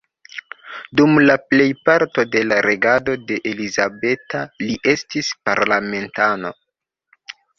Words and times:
Dum 0.99 1.11
la 1.29 1.33
plejparto 1.49 2.23
de 2.35 2.41
la 2.51 2.57
regado 2.67 3.15
de 3.31 3.37
Elizabeta 3.51 4.41
li 4.63 4.79
estis 4.93 5.31
parlamentano. 5.51 6.53